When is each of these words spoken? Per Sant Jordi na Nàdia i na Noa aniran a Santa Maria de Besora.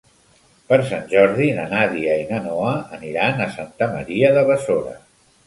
Per 0.69 0.77
Sant 0.91 1.03
Jordi 1.11 1.49
na 1.57 1.65
Nàdia 1.73 2.15
i 2.23 2.23
na 2.31 2.41
Noa 2.47 2.73
aniran 2.99 3.45
a 3.45 3.49
Santa 3.59 3.91
Maria 3.95 4.35
de 4.41 4.47
Besora. 4.51 4.99